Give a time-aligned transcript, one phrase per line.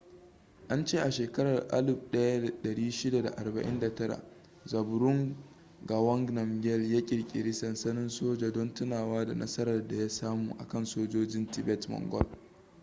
[0.69, 4.21] an ce a shekarar 1649
[4.65, 5.35] zhabdrung
[5.83, 10.85] ngawang namgyel ya kirkiri sansanin soja don tunawa da nasarar da ya samu a kan
[10.85, 12.27] sojojin tibet-mongol